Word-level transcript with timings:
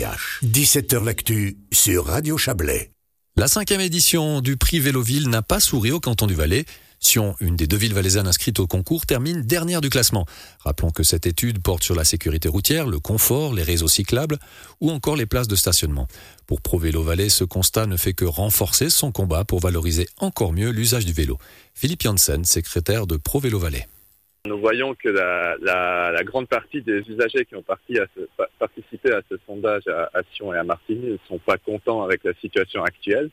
17h 0.00 1.04
L'actu 1.04 1.58
sur 1.72 2.06
Radio 2.06 2.38
Chablais. 2.38 2.90
La 3.36 3.48
cinquième 3.48 3.82
édition 3.82 4.40
du 4.40 4.56
prix 4.56 4.80
Véloville 4.80 5.26
n'a 5.26 5.42
pas 5.42 5.60
souri 5.60 5.90
au 5.92 6.00
canton 6.00 6.26
du 6.26 6.34
Valais. 6.34 6.64
Sion, 7.00 7.36
une 7.40 7.54
des 7.54 7.66
deux 7.66 7.76
villes 7.76 7.92
valaisannes 7.92 8.26
inscrites 8.26 8.60
au 8.60 8.66
concours, 8.66 9.04
termine 9.04 9.42
dernière 9.42 9.82
du 9.82 9.90
classement. 9.90 10.24
Rappelons 10.60 10.90
que 10.90 11.02
cette 11.02 11.26
étude 11.26 11.60
porte 11.62 11.82
sur 11.82 11.94
la 11.94 12.04
sécurité 12.04 12.48
routière, 12.48 12.86
le 12.86 12.98
confort, 12.98 13.52
les 13.52 13.62
réseaux 13.62 13.88
cyclables 13.88 14.38
ou 14.80 14.90
encore 14.90 15.16
les 15.16 15.26
places 15.26 15.48
de 15.48 15.56
stationnement. 15.56 16.06
Pour 16.46 16.62
Pro 16.62 16.78
Vélo 16.78 17.02
Valais, 17.02 17.28
ce 17.28 17.44
constat 17.44 17.86
ne 17.86 17.98
fait 17.98 18.14
que 18.14 18.24
renforcer 18.24 18.88
son 18.88 19.12
combat 19.12 19.44
pour 19.44 19.60
valoriser 19.60 20.08
encore 20.16 20.54
mieux 20.54 20.70
l'usage 20.70 21.04
du 21.04 21.12
vélo. 21.12 21.36
Philippe 21.74 22.02
Janssen, 22.02 22.46
secrétaire 22.46 23.06
de 23.06 23.18
Pro 23.18 23.38
Vélo 23.38 23.58
Valais. 23.58 23.86
Nous 24.46 24.58
voyons 24.58 24.94
que 24.94 25.10
la, 25.10 26.24
grande 26.24 26.48
partie 26.48 26.80
des 26.80 27.00
usagers 27.10 27.44
qui 27.44 27.56
ont 27.56 27.62
participé 27.62 29.12
à 29.12 29.20
ce 29.28 29.34
sondage 29.46 29.86
à, 29.86 30.22
Sion 30.32 30.54
et 30.54 30.56
à 30.56 30.64
Martigny 30.64 31.10
ne 31.10 31.18
sont 31.28 31.38
pas 31.38 31.58
contents 31.58 32.02
avec 32.02 32.24
la 32.24 32.32
situation 32.40 32.82
actuelle. 32.82 33.28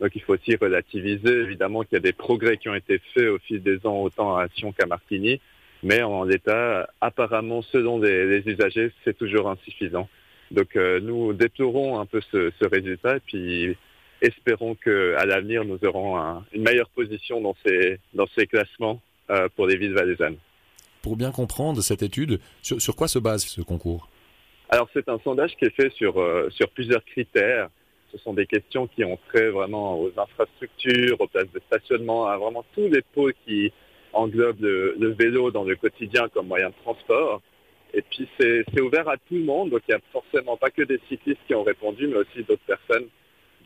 Donc 0.00 0.12
il 0.14 0.22
faut 0.22 0.34
aussi 0.34 0.54
relativiser 0.54 1.32
évidemment 1.32 1.82
qu'il 1.82 1.94
y 1.94 1.96
a 1.96 2.00
des 2.00 2.12
progrès 2.12 2.58
qui 2.58 2.68
ont 2.68 2.76
été 2.76 3.00
faits 3.12 3.28
au 3.28 3.38
fil 3.38 3.60
des 3.60 3.84
ans 3.86 4.02
autant 4.02 4.36
à 4.36 4.46
Sion 4.54 4.70
qu'à 4.70 4.86
Martigny, 4.86 5.40
mais 5.82 6.02
en 6.02 6.22
l'état, 6.22 6.88
apparemment 7.00 7.62
selon 7.62 7.98
les, 7.98 8.42
usagers, 8.46 8.92
c'est 9.04 9.18
toujours 9.18 9.50
insuffisant. 9.50 10.08
Donc 10.52 10.76
euh, 10.76 11.00
nous 11.00 11.32
déplorons 11.32 11.98
un 11.98 12.06
peu 12.06 12.20
ce, 12.30 12.52
résultat 12.64 13.16
et 13.16 13.20
puis 13.26 13.76
espérons 14.22 14.76
qu'à 14.76 15.26
l'avenir 15.26 15.64
nous 15.64 15.78
aurons 15.84 16.16
un, 16.18 16.44
une 16.52 16.62
meilleure 16.62 16.90
position 16.90 17.40
dans 17.40 17.56
ces, 17.64 17.98
dans 18.14 18.28
ces 18.36 18.46
classements 18.46 19.02
pour 19.54 19.66
les 19.66 19.76
villes 19.76 19.94
valaisannes. 19.94 20.36
Pour 21.02 21.16
bien 21.16 21.30
comprendre 21.30 21.80
cette 21.82 22.02
étude, 22.02 22.40
sur, 22.62 22.80
sur 22.80 22.96
quoi 22.96 23.08
se 23.08 23.18
base 23.18 23.44
ce 23.44 23.60
concours? 23.60 24.08
Alors 24.68 24.88
c'est 24.92 25.08
un 25.08 25.20
sondage 25.20 25.54
qui 25.56 25.64
est 25.66 25.74
fait 25.74 25.92
sur, 25.92 26.20
euh, 26.20 26.48
sur 26.50 26.68
plusieurs 26.70 27.04
critères. 27.04 27.68
Ce 28.10 28.18
sont 28.18 28.34
des 28.34 28.46
questions 28.46 28.88
qui 28.88 29.04
ont 29.04 29.18
trait 29.28 29.50
vraiment 29.50 30.00
aux 30.00 30.10
infrastructures, 30.16 31.20
aux 31.20 31.28
places 31.28 31.50
de 31.52 31.60
stationnement, 31.66 32.26
à 32.26 32.36
vraiment 32.36 32.64
tous 32.74 32.88
les 32.88 33.02
pôles 33.02 33.34
qui 33.46 33.72
englobent 34.12 34.60
le, 34.60 34.96
le 34.98 35.08
vélo 35.12 35.50
dans 35.50 35.64
le 35.64 35.76
quotidien 35.76 36.28
comme 36.28 36.48
moyen 36.48 36.70
de 36.70 36.74
transport. 36.82 37.42
Et 37.94 38.02
puis 38.02 38.28
c'est 38.38 38.80
ouvert 38.80 39.08
à 39.08 39.16
tout 39.16 39.34
le 39.34 39.44
monde, 39.44 39.70
donc 39.70 39.82
il 39.88 39.92
n'y 39.92 39.96
a 39.96 40.00
forcément 40.12 40.56
pas 40.56 40.70
que 40.70 40.82
des 40.82 41.00
cyclistes 41.08 41.40
qui 41.46 41.54
ont 41.54 41.62
répondu, 41.62 42.08
mais 42.08 42.16
aussi 42.16 42.42
d'autres 42.42 42.66
personnes 42.66 43.06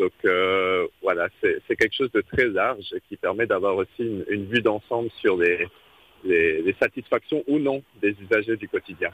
donc 0.00 0.12
euh, 0.24 0.86
voilà, 1.02 1.28
c'est 1.42 1.76
quelque 1.76 1.94
chose 1.94 2.10
de 2.12 2.22
très 2.22 2.46
large 2.46 2.94
qui 3.08 3.16
permet 3.16 3.46
d'avoir 3.46 3.76
aussi 3.76 3.86
une, 3.98 4.24
une 4.30 4.46
vue 4.46 4.62
d'ensemble 4.62 5.10
sur 5.20 5.36
les, 5.36 5.68
les, 6.24 6.62
les, 6.62 6.74
satisfactions 6.80 7.44
ou 7.46 7.58
non 7.58 7.82
des 8.00 8.16
usagers 8.18 8.56
du 8.56 8.66
quotidien. 8.66 9.10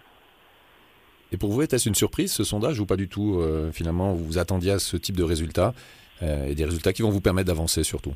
Et 1.33 1.37
pour 1.37 1.51
vous, 1.51 1.63
était-ce 1.63 1.89
une 1.89 1.97
surprise 1.97 2.33
ce 2.33 2.45
sondage 2.45 2.79
ou 2.79 2.87
pas 2.87 2.95
du 2.95 3.09
tout 3.09 3.41
euh, 3.41 3.73
Finalement, 3.73 4.15
vous 4.15 4.25
vous 4.25 4.39
attendiez 4.39 4.71
à 4.71 4.79
ce 4.79 4.97
type 4.97 5.17
de 5.17 5.25
résultats 5.25 5.75
euh, 6.23 6.47
et 6.47 6.55
des 6.55 6.65
résultats 6.65 6.93
qui 6.93 7.03
vont 7.03 7.11
vous 7.11 7.21
permettre 7.21 7.49
d'avancer 7.49 7.83
surtout? 7.83 8.15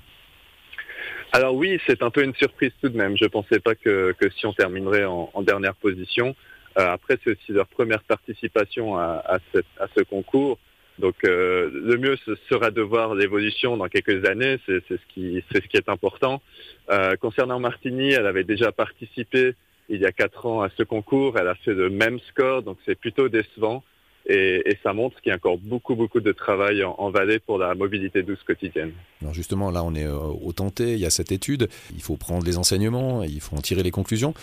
Alors 1.33 1.55
oui, 1.57 1.81
c'est 1.89 2.05
un 2.05 2.11
peu 2.11 2.23
une 2.23 2.35
surprise 2.37 2.71
tout 2.81 2.89
de 2.89 2.97
même. 2.97 3.17
Je 3.17 3.25
ne 3.25 3.31
pensais 3.31 3.59
pas 3.59 3.75
que, 3.75 4.15
que 4.17 4.31
si 4.31 4.47
on 4.47 4.53
terminerait 4.53 5.07
en, 5.07 5.29
en 5.35 5.43
dernière 5.43 5.75
position. 5.75 6.37
Après, 6.77 7.19
c'est 7.23 7.33
aussi 7.33 7.53
leur 7.53 7.67
première 7.67 8.03
participation 8.05 8.97
à, 8.97 9.23
à, 9.27 9.39
cette, 9.53 9.67
à 9.81 9.87
ce 9.95 10.03
concours. 10.05 10.57
Donc 11.01 11.17
euh, 11.25 11.71
le 11.73 11.97
mieux 11.97 12.17
ce 12.25 12.35
sera 12.49 12.71
de 12.71 12.83
voir 12.83 13.15
l'évolution 13.15 13.77
dans 13.77 13.89
quelques 13.89 14.25
années, 14.27 14.59
c'est 14.67 14.83
ce 14.89 15.07
qui 15.07 15.43
est 15.75 15.89
important. 15.89 16.43
Euh, 16.91 17.17
concernant 17.17 17.59
Martigny, 17.59 18.11
elle 18.11 18.27
avait 18.27 18.45
déjà 18.45 18.71
participé 18.71 19.55
il 19.89 20.01
y 20.01 20.07
a 20.07 20.13
quatre 20.13 20.47
ans 20.47 20.63
à 20.63 20.69
ce 20.77 20.85
concours, 20.85 21.37
elle 21.37 21.49
a 21.49 21.57
fait 21.57 21.75
le 21.75 21.91
même 21.91 22.21
score, 22.29 22.63
donc 22.63 22.79
c'est 22.87 22.95
plutôt 22.95 23.29
décevant 23.29 23.83
et, 24.27 24.77
ça 24.85 24.93
montre 24.93 25.21
qu'il 25.21 25.31
y 25.31 25.33
a 25.33 25.37
encore 25.37 25.59
beaucoup 25.59 25.97
beaucoup 25.97 26.21
de 26.21 26.33
travail 26.33 26.85
en, 26.85 26.95
en 26.99 27.11
Valais 27.11 27.39
pour 27.39 27.59
la 27.59 27.75
mobilité 27.75 28.23
douce 28.23 28.43
quotidienne. 28.47 28.93
Alors 29.23 29.35
justement 29.35 29.71
là 29.71 29.83
on 29.83 29.95
est 29.95 30.07
euh, 30.07 30.17
au 30.17 30.53
tenté, 30.53 30.93
il 30.93 30.99
y 30.99 31.07
a 31.07 31.11
cette 31.11 31.33
étude, 31.33 31.69
il 31.95 32.03
faut 32.03 32.17
prendre 32.17 32.45
les 32.45 32.59
enseignements, 32.59 33.25
il 33.25 33.41
faut 33.41 33.57
en 33.57 33.63
tirer 33.63 33.83
les 33.83 33.91
conclusions. 33.91 34.35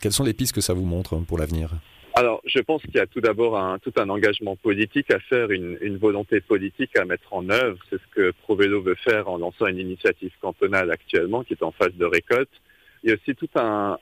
Quelles 0.00 0.12
sont 0.12 0.24
les 0.24 0.34
pistes 0.34 0.54
que 0.54 0.60
ça 0.60 0.74
vous 0.74 0.84
montre 0.84 1.16
pour 1.16 1.38
l'avenir? 1.38 1.70
Je 2.50 2.60
pense 2.60 2.82
qu'il 2.82 2.96
y 2.96 3.00
a 3.00 3.06
tout 3.06 3.20
d'abord 3.20 3.58
un, 3.58 3.78
tout 3.78 3.92
un 3.96 4.08
engagement 4.08 4.56
politique 4.56 5.12
à 5.12 5.18
faire, 5.20 5.50
une, 5.50 5.96
volonté 5.98 6.40
politique 6.40 6.96
à 6.96 7.04
mettre 7.04 7.32
en 7.32 7.48
œuvre. 7.48 7.78
C'est 7.88 8.00
ce 8.00 8.14
que 8.14 8.32
Provélo 8.42 8.82
veut 8.82 8.96
faire 8.96 9.28
en 9.28 9.38
lançant 9.38 9.66
une 9.66 9.78
initiative 9.78 10.32
cantonale 10.40 10.90
actuellement 10.90 11.44
qui 11.44 11.54
est 11.54 11.62
en 11.62 11.72
phase 11.72 11.94
de 11.94 12.04
récolte. 12.04 12.50
Il 13.02 13.10
y 13.10 13.12
a 13.12 13.16
aussi 13.16 13.34
tout 13.34 13.48
un, 13.54 13.98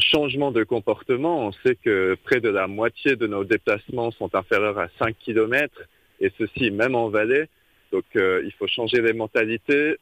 changement 0.00 0.50
de 0.52 0.64
comportement. 0.64 1.46
On 1.46 1.52
sait 1.52 1.76
que 1.76 2.16
près 2.24 2.40
de 2.40 2.48
la 2.48 2.66
moitié 2.66 3.16
de 3.16 3.26
nos 3.26 3.44
déplacements 3.44 4.10
sont 4.10 4.34
inférieurs 4.34 4.78
à 4.78 4.88
5 4.98 5.16
km 5.18 5.82
et 6.20 6.30
ceci 6.38 6.70
même 6.70 6.94
en 6.94 7.08
vallée. 7.08 7.46
Donc 7.92 8.04
euh, 8.16 8.42
il 8.44 8.52
faut 8.52 8.66
changer 8.66 9.00
les 9.00 9.12
mentalités. 9.12 9.96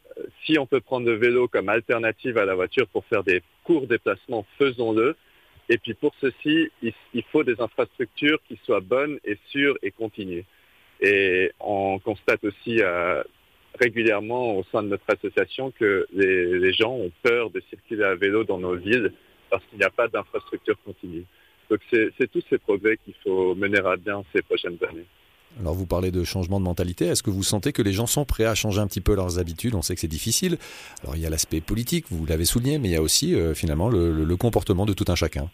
Si 0.45 0.59
on 0.59 0.67
peut 0.67 0.81
prendre 0.81 1.07
le 1.07 1.15
vélo 1.15 1.49
comme 1.49 1.69
alternative 1.69 2.39
à 2.39 2.45
la 2.45 2.55
voiture 2.55 2.87
pour 2.89 3.05
faire 3.07 3.25
des 3.25 3.43
courts 3.65 3.87
déplacements, 3.87 4.47
faisons-le. 4.59 5.17
Et 5.71 5.79
puis 5.79 5.95
pour 5.95 6.13
ceci, 6.21 6.69
il, 6.83 7.23
faut 7.31 7.45
des 7.45 7.61
infrastructures 7.61 8.41
qui 8.49 8.59
soient 8.65 8.81
bonnes 8.81 9.21
et 9.25 9.39
sûres 9.51 9.79
et 9.83 9.93
continues. 9.93 10.45
Et 11.01 11.53
on 11.61 12.01
constate 12.01 12.43
aussi 12.43 12.83
euh, 12.83 13.23
régulièrement 13.79 14.57
au 14.59 14.65
sein 14.73 14.83
de 14.83 14.89
notre 14.89 15.05
association 15.09 15.71
que 15.71 16.09
les, 16.13 16.73
gens 16.73 16.93
ont 16.93 17.13
peur 17.23 17.51
de 17.51 17.63
circuler 17.71 18.03
à 18.03 18.17
vélo 18.17 18.43
dans 18.43 18.59
nos 18.59 18.75
villes 18.75 19.13
parce 19.49 19.65
qu'il 19.67 19.79
n'y 19.79 19.85
a 19.85 19.91
pas 19.91 20.09
d'infrastructure 20.09 20.77
continue. 20.85 21.25
Donc 21.71 21.81
c'est 21.93 22.31
tous 22.33 22.43
ces 22.51 22.59
progrès 22.59 22.97
qu'il 22.97 23.15
faut 23.23 23.55
mener 23.55 23.79
à 23.79 23.97
bien 23.97 24.25
ces 24.35 24.43
prochaines 24.43 24.79
années. 24.89 25.07
Alors 25.59 25.75
vous 25.75 25.87
parlez 25.87 26.11
de 26.11 26.23
changement 26.25 26.61
de 26.61 26.65
mentalité, 26.65 27.07
est-ce 27.07 27.23
que 27.23 27.31
vous 27.31 27.43
sentez 27.43 27.73
que 27.73 27.83
les 27.83 27.93
gens 27.93 28.07
sont 28.07 28.25
prêts 28.25 28.45
à 28.45 28.55
changer 28.55 28.81
un 28.81 28.87
petit 28.87 29.01
peu 29.01 29.15
leurs 29.15 29.39
habitudes? 29.39 29.75
On 29.75 29.83
sait 29.83 29.95
que 29.95 30.01
c'est 30.01 30.09
difficile. 30.09 30.59
Alors 31.03 31.17
il 31.17 31.23
y 31.23 31.27
a 31.27 31.31
l'aspect 31.31 31.61
politique, 31.61 32.07
vous 32.11 32.25
l'avez 32.25 32.45
souligné, 32.45 32.79
mais 32.79 32.89
il 32.89 32.93
y 32.93 32.97
a 32.97 33.03
aussi 33.03 33.35
euh, 33.35 33.55
finalement 33.55 33.89
le, 33.89 34.37
comportement 34.37 34.87
de 34.87 34.93
tout 34.93 35.05
un 35.09 35.17
chacun. 35.17 35.51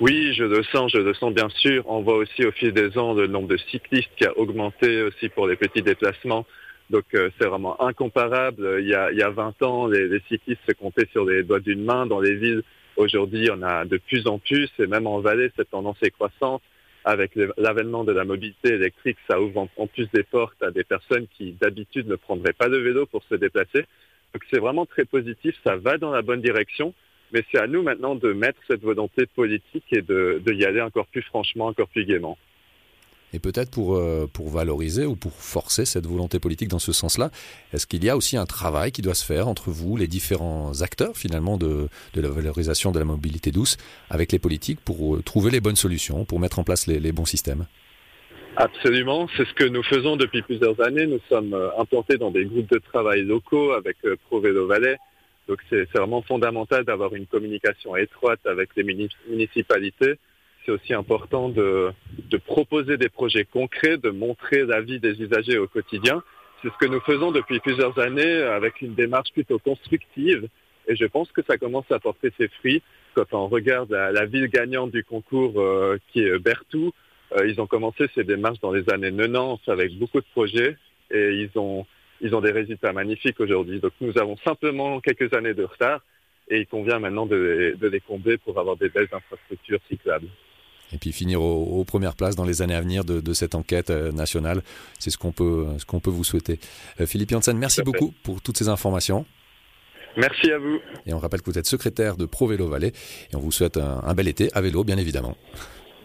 Oui, 0.00 0.32
je 0.34 0.44
le 0.44 0.64
sens, 0.64 0.90
je 0.92 0.98
le 0.98 1.14
sens 1.14 1.32
bien 1.32 1.48
sûr. 1.50 1.84
On 1.86 2.02
voit 2.02 2.16
aussi 2.16 2.44
au 2.44 2.52
fil 2.52 2.72
des 2.72 2.96
ans 2.98 3.12
le 3.12 3.26
nombre 3.26 3.48
de 3.48 3.58
cyclistes 3.70 4.10
qui 4.16 4.24
a 4.24 4.36
augmenté 4.36 5.02
aussi 5.02 5.28
pour 5.28 5.46
les 5.46 5.56
petits 5.56 5.82
déplacements. 5.82 6.46
Donc 6.90 7.04
euh, 7.14 7.30
c'est 7.38 7.46
vraiment 7.46 7.80
incomparable. 7.80 8.78
Il 8.80 8.88
y, 8.88 8.94
a, 8.94 9.12
il 9.12 9.18
y 9.18 9.22
a 9.22 9.30
20 9.30 9.62
ans, 9.62 9.86
les, 9.86 10.08
les 10.08 10.20
cyclistes 10.28 10.62
se 10.66 10.72
comptaient 10.72 11.08
sur 11.12 11.24
les 11.24 11.42
doigts 11.42 11.60
d'une 11.60 11.84
main 11.84 12.06
dans 12.06 12.20
les 12.20 12.34
villes. 12.34 12.62
Aujourd'hui, 12.96 13.50
on 13.52 13.62
a 13.62 13.84
de 13.84 13.98
plus 13.98 14.26
en 14.26 14.38
plus, 14.38 14.68
et 14.78 14.86
même 14.86 15.06
en 15.06 15.20
vallée, 15.20 15.50
cette 15.56 15.70
tendance 15.70 15.96
est 16.02 16.10
croissante 16.10 16.62
avec 17.04 17.32
l'avènement 17.56 18.04
de 18.04 18.12
la 18.12 18.24
mobilité 18.24 18.74
électrique, 18.74 19.18
ça 19.28 19.40
ouvre 19.40 19.68
en 19.76 19.86
plus 19.86 20.08
des 20.12 20.22
portes 20.22 20.62
à 20.62 20.70
des 20.70 20.84
personnes 20.84 21.26
qui 21.36 21.52
d'habitude 21.52 22.06
ne 22.08 22.16
prendraient 22.16 22.52
pas 22.52 22.68
de 22.68 22.78
vélo 22.78 23.06
pour 23.06 23.24
se 23.24 23.34
déplacer. 23.34 23.86
Donc 24.32 24.44
c'est 24.50 24.60
vraiment 24.60 24.86
très 24.86 25.04
positif, 25.04 25.54
ça 25.64 25.76
va 25.76 25.98
dans 25.98 26.10
la 26.10 26.22
bonne 26.22 26.40
direction, 26.40 26.94
mais 27.32 27.44
c'est 27.50 27.58
à 27.58 27.66
nous 27.66 27.82
maintenant 27.82 28.14
de 28.14 28.32
mettre 28.32 28.60
cette 28.68 28.82
volonté 28.82 29.26
politique 29.26 29.84
et 29.90 30.02
de, 30.02 30.40
de 30.44 30.52
y 30.52 30.64
aller 30.64 30.80
encore 30.80 31.06
plus 31.06 31.22
franchement, 31.22 31.66
encore 31.66 31.88
plus 31.88 32.04
gaiement. 32.04 32.38
Et 33.34 33.38
peut-être 33.38 33.70
pour, 33.70 33.96
euh, 33.96 34.28
pour 34.32 34.50
valoriser 34.50 35.06
ou 35.06 35.16
pour 35.16 35.32
forcer 35.32 35.84
cette 35.84 36.06
volonté 36.06 36.38
politique 36.38 36.68
dans 36.68 36.78
ce 36.78 36.92
sens-là, 36.92 37.30
est-ce 37.72 37.86
qu'il 37.86 38.04
y 38.04 38.10
a 38.10 38.16
aussi 38.16 38.36
un 38.36 38.46
travail 38.46 38.92
qui 38.92 39.00
doit 39.00 39.14
se 39.14 39.24
faire 39.24 39.48
entre 39.48 39.70
vous, 39.70 39.96
les 39.96 40.06
différents 40.06 40.82
acteurs 40.82 41.16
finalement 41.16 41.56
de, 41.56 41.88
de 42.14 42.20
la 42.20 42.28
valorisation 42.28 42.92
de 42.92 42.98
la 42.98 43.04
mobilité 43.04 43.50
douce, 43.50 43.78
avec 44.10 44.32
les 44.32 44.38
politiques 44.38 44.80
pour 44.84 45.16
euh, 45.16 45.22
trouver 45.22 45.50
les 45.50 45.60
bonnes 45.60 45.76
solutions, 45.76 46.24
pour 46.24 46.40
mettre 46.40 46.58
en 46.58 46.64
place 46.64 46.86
les, 46.86 47.00
les 47.00 47.12
bons 47.12 47.24
systèmes? 47.24 47.66
Absolument, 48.56 49.28
c'est 49.34 49.46
ce 49.46 49.54
que 49.54 49.64
nous 49.64 49.82
faisons 49.82 50.16
depuis 50.16 50.42
plusieurs 50.42 50.78
années. 50.82 51.06
Nous 51.06 51.20
sommes 51.30 51.54
euh, 51.54 51.70
implantés 51.78 52.18
dans 52.18 52.30
des 52.30 52.44
groupes 52.44 52.70
de 52.70 52.78
travail 52.78 53.22
locaux 53.22 53.72
avec 53.72 53.96
Pro 54.26 54.40
Vélo 54.40 54.66
Valais. 54.66 54.98
Donc 55.48 55.58
c'est 55.70 55.90
vraiment 55.94 56.22
fondamental 56.22 56.84
d'avoir 56.84 57.14
une 57.14 57.26
communication 57.26 57.96
étroite 57.96 58.40
avec 58.44 58.70
les 58.76 58.84
municipalités 59.28 60.14
c'est 60.64 60.72
aussi 60.72 60.94
important 60.94 61.48
de, 61.48 61.92
proposer 62.46 62.96
des 62.96 63.08
projets 63.08 63.44
concrets, 63.44 63.98
de 63.98 64.10
montrer 64.10 64.64
la 64.64 64.80
vie 64.80 65.00
des 65.00 65.20
usagers 65.20 65.58
au 65.58 65.66
quotidien. 65.66 66.22
C'est 66.62 66.68
ce 66.68 66.78
que 66.78 66.86
nous 66.86 67.00
faisons 67.00 67.32
depuis 67.32 67.60
plusieurs 67.60 67.98
années 67.98 68.42
avec 68.42 68.80
une 68.82 68.94
démarche 68.94 69.32
plutôt 69.32 69.58
constructive 69.58 70.48
et 70.88 70.96
je 70.96 71.04
pense 71.06 71.30
que 71.32 71.42
ça 71.46 71.58
commence 71.58 71.90
à 71.90 71.98
porter 71.98 72.32
ses 72.38 72.48
fruits. 72.48 72.82
Quand 73.14 73.32
on 73.32 73.48
regarde 73.48 73.90
la, 73.90 74.24
ville 74.26 74.48
gagnante 74.48 74.90
du 74.90 75.04
concours 75.04 75.60
euh, 75.60 75.98
qui 76.08 76.20
est 76.20 76.38
Bertou, 76.38 76.92
euh, 77.36 77.46
ils 77.46 77.60
ont 77.60 77.66
commencé 77.66 78.06
ces 78.14 78.24
démarches 78.24 78.60
dans 78.60 78.72
les 78.72 78.88
années 78.90 79.12
90 79.12 79.68
avec 79.68 79.96
beaucoup 79.98 80.20
de 80.20 80.26
projets 80.32 80.76
et 81.10 81.30
ils 81.32 81.50
ont, 81.56 81.86
ils 82.20 82.34
ont 82.34 82.40
des 82.40 82.52
résultats 82.52 82.92
magnifiques 82.92 83.38
aujourd'hui. 83.40 83.80
Donc 83.80 83.92
nous 84.00 84.16
avons 84.18 84.36
simplement 84.38 85.00
quelques 85.00 85.32
années 85.34 85.54
de 85.54 85.64
retard 85.64 86.00
et 86.48 86.60
il 86.60 86.66
convient 86.66 86.98
maintenant 86.98 87.26
de, 87.26 87.76
de 87.78 87.88
les 87.88 88.00
combler 88.00 88.38
pour 88.38 88.58
avoir 88.58 88.76
des 88.76 88.88
belles 88.88 89.08
infrastructures 89.12 89.80
cyclables 89.88 90.28
et 90.92 90.98
puis 90.98 91.12
finir 91.12 91.42
aux, 91.42 91.80
aux, 91.80 91.84
premières 91.84 92.14
places 92.14 92.36
dans 92.36 92.44
les 92.44 92.62
années 92.62 92.74
à 92.74 92.80
venir 92.80 93.04
de, 93.04 93.20
de 93.20 93.32
cette 93.32 93.54
enquête 93.54 93.90
euh, 93.90 94.12
nationale. 94.12 94.62
C'est 94.98 95.10
ce 95.10 95.18
qu'on 95.18 95.32
peut, 95.32 95.66
ce 95.78 95.84
qu'on 95.84 96.00
peut 96.00 96.10
vous 96.10 96.24
souhaiter. 96.24 96.58
Euh, 97.00 97.06
Philippe 97.06 97.30
Janssen, 97.30 97.56
merci 97.56 97.82
beaucoup 97.82 98.12
pour 98.22 98.40
toutes 98.40 98.56
ces 98.58 98.68
informations. 98.68 99.24
Merci 100.16 100.50
à 100.50 100.58
vous. 100.58 100.78
Et 101.06 101.14
on 101.14 101.18
rappelle 101.18 101.40
que 101.40 101.50
vous 101.50 101.58
êtes 101.58 101.66
secrétaire 101.66 102.16
de 102.16 102.26
Pro 102.26 102.46
Vélo 102.46 102.68
Valais 102.68 102.92
et 103.32 103.36
on 103.36 103.40
vous 103.40 103.52
souhaite 103.52 103.78
un, 103.78 104.02
un 104.04 104.14
bel 104.14 104.28
été 104.28 104.50
à 104.52 104.60
vélo, 104.60 104.84
bien 104.84 104.98
évidemment. 104.98 105.36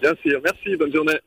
Bien 0.02 0.14
sûr, 0.24 0.40
merci, 0.44 0.78
bonne 0.78 0.94
journée. 0.94 1.18